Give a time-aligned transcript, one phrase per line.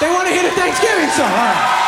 [0.00, 1.26] They want to hear the Thanksgiving song.
[1.26, 1.78] All right.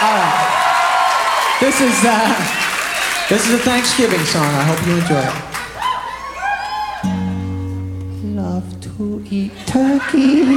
[0.00, 0.54] All right.
[1.60, 2.34] This is uh,
[3.28, 4.46] this is a Thanksgiving song.
[4.46, 5.34] I hope you enjoy it.
[8.34, 10.56] Love to eat turkey.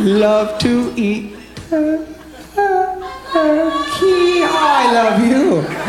[0.20, 1.34] Love to eat
[1.68, 2.10] turkey.
[4.42, 5.79] I love you.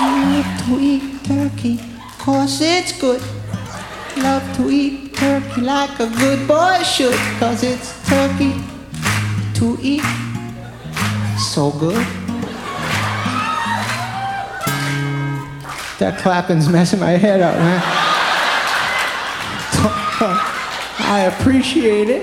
[0.00, 1.80] Love to eat turkey,
[2.18, 3.20] cause it's good.
[4.18, 8.54] Love to eat turkey like a good boy should, cause it's turkey
[9.54, 10.04] to eat.
[11.36, 12.06] So good.
[15.98, 17.82] That clapping's messing my head up, man.
[21.10, 22.22] I appreciate it.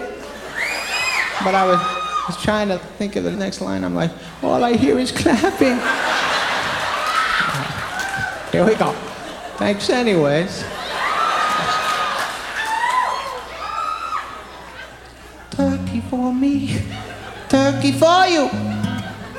[1.44, 1.80] But I was,
[2.28, 3.84] was trying to think of the next line.
[3.84, 4.12] I'm like,
[4.42, 5.78] all I hear is clapping.
[8.56, 8.94] Here we go.
[9.58, 10.64] Thanks, anyways.
[15.52, 16.80] Turkey for me,
[17.50, 18.50] turkey for you.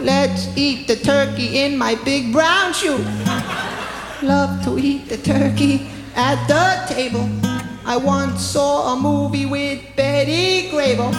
[0.01, 2.99] Let's eat the turkey in my big brown shoe.
[4.21, 7.27] Love to eat the turkey at the table.
[7.87, 11.15] I once saw a movie with Betty Grable.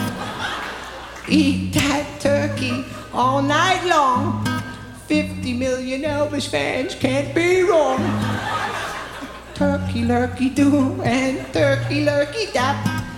[1.28, 4.57] Eat that turkey all night long.
[5.08, 8.00] 50 million Elvis fans can't be wrong.
[9.54, 12.76] Turkey lurkey do and turkey lurkey dap.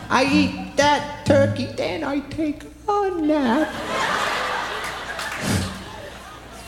[0.08, 3.74] I eat that turkey, then I take a nap.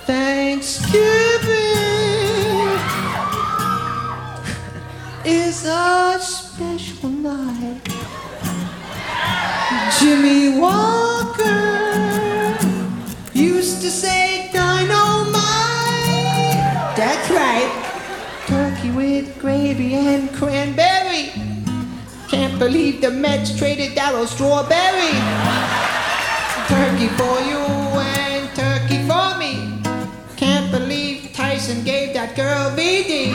[0.08, 1.52] Thanksgiving
[5.24, 7.82] is a special night.
[10.00, 11.62] Jimmie Walker
[13.34, 14.21] used to say
[19.42, 21.32] gravy and cranberry.
[22.30, 25.18] Can't believe the Mets traded Darryl Strawberry.
[26.70, 27.64] Turkey for you
[28.14, 29.82] and turkey for me.
[30.38, 33.34] Can't believe Tyson gave that girl VD.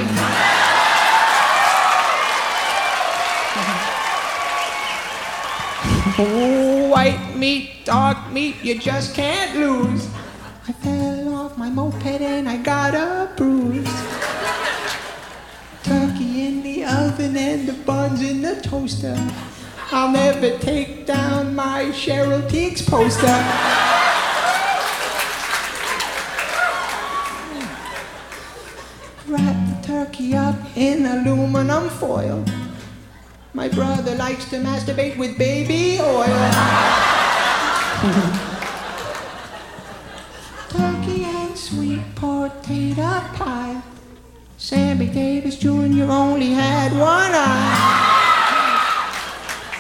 [6.19, 10.09] Oh, white meat, dark meat, you just can't lose.
[10.69, 13.16] I fell off my moped and I got a
[17.37, 19.17] and the buns in the toaster.
[19.93, 23.27] I'll never take down my Cheryl Tiegs poster.
[29.29, 32.45] Wrap the turkey up in aluminum foil.
[33.55, 36.27] My brother likes to masturbate with baby oil.
[40.69, 43.96] turkey and sweet potato pie.
[44.59, 46.11] Sammy Davis Jr.
[46.11, 48.07] only had one eye.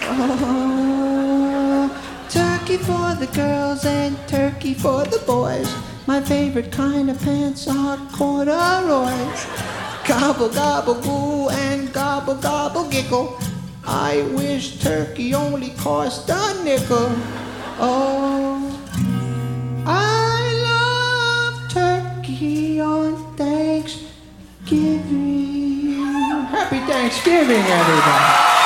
[0.02, 1.88] Oh,
[2.28, 5.74] turkey for the girls and turkey for the boys.
[6.06, 9.46] My favorite kind of pants are corduroys.
[10.06, 13.40] Gobble, gobble, goo, and gobble, gobble, giggle.
[13.86, 17.10] I wish turkey only cost a nickel.
[17.78, 18.78] Oh,
[19.86, 24.05] I love turkey on Thanksgiving.
[24.68, 24.80] Happy
[26.90, 28.65] Thanksgiving, everybody.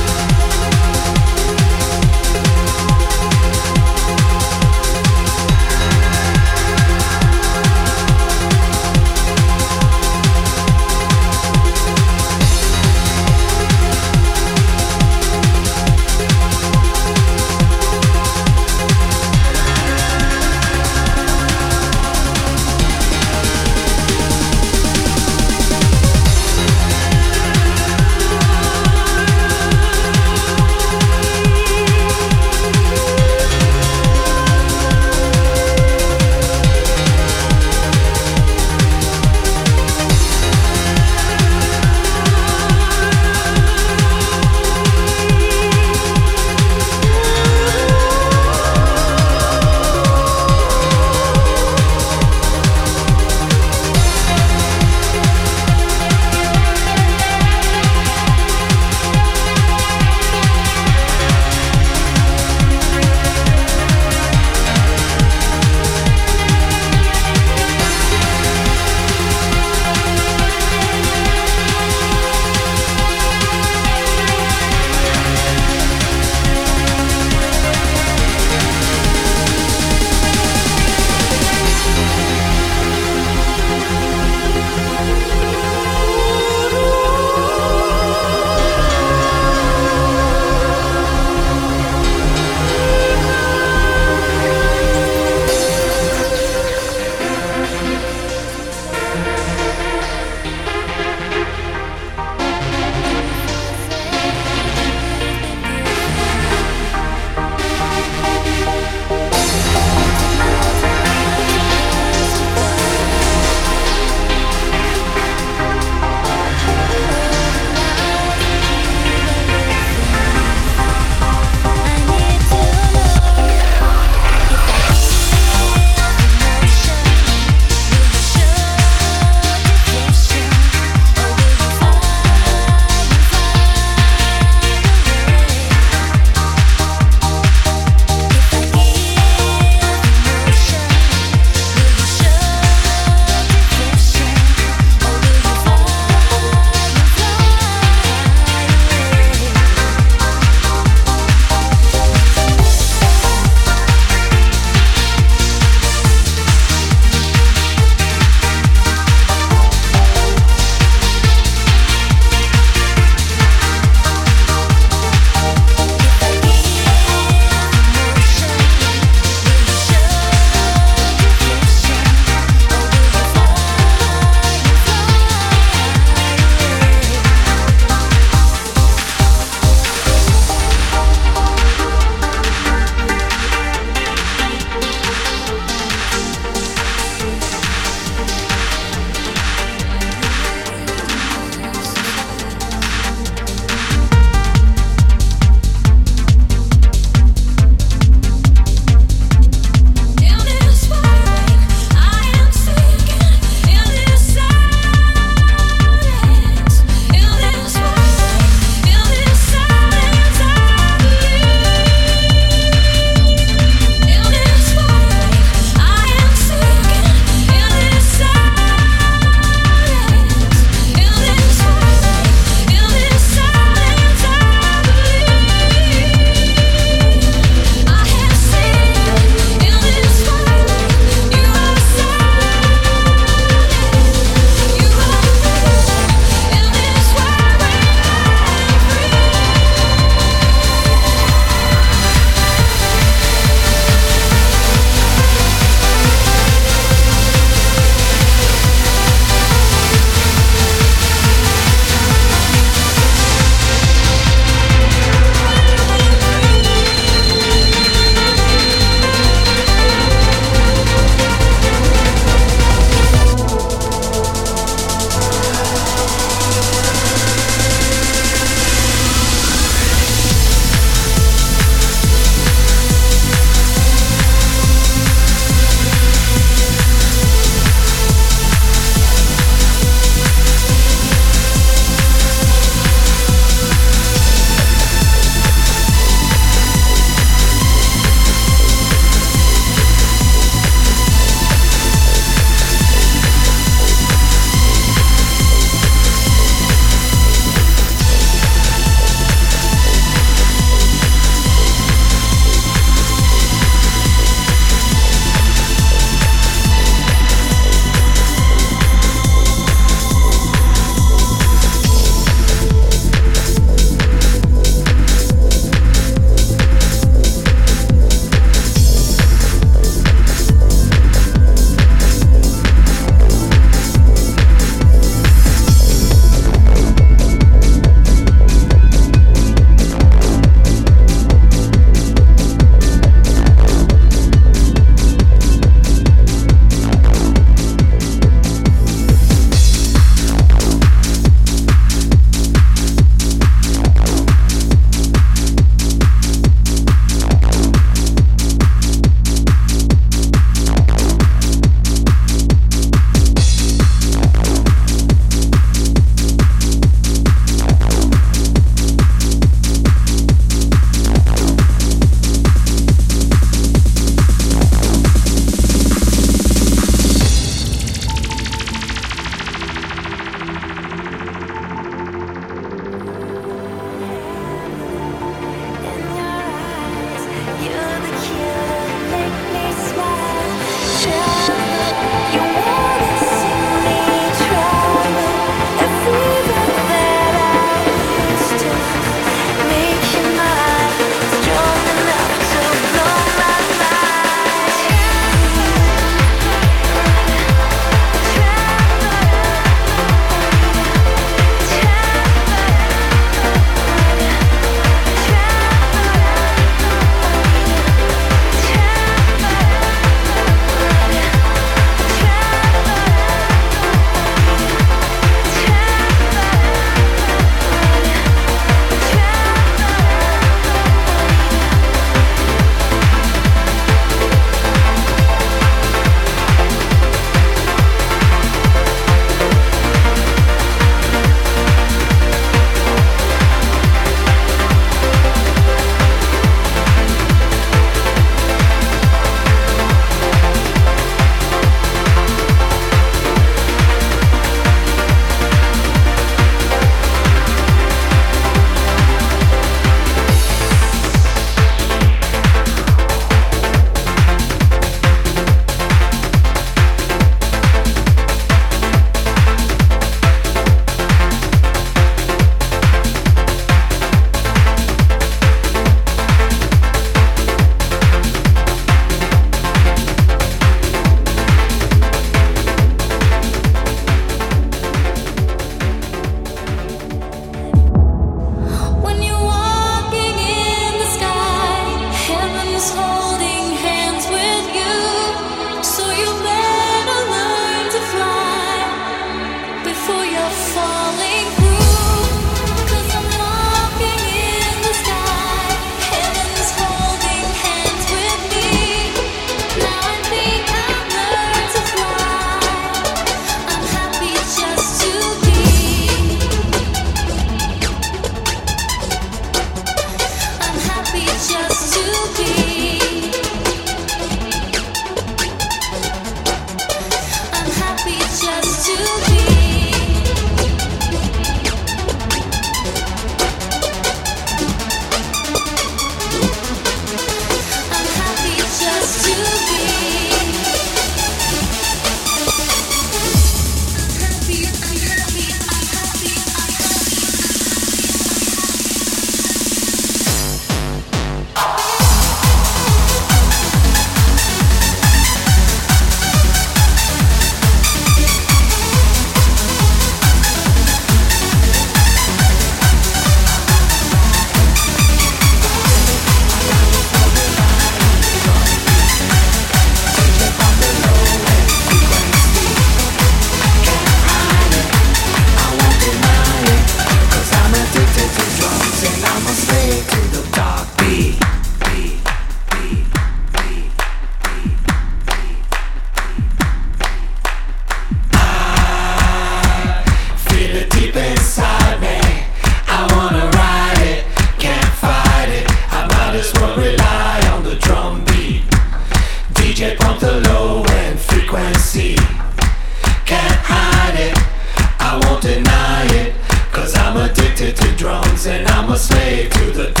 [599.01, 600.00] slave to the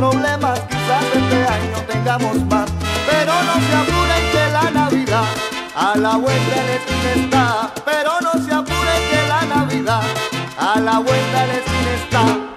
[0.00, 2.70] problemas, quizás este año tengamos más.
[3.06, 5.28] Pero no se apuren que la Navidad
[5.76, 7.70] a la vuelta de la esquina está.
[7.84, 10.02] Pero no se apuren que la Navidad
[10.58, 12.49] a la vuelta de la esquina está.